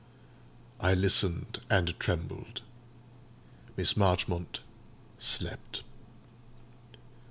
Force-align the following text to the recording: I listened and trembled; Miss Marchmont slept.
I 0.79 0.95
listened 0.95 1.59
and 1.69 1.93
trembled; 1.99 2.63
Miss 3.77 3.95
Marchmont 3.95 4.61
slept. 5.19 5.83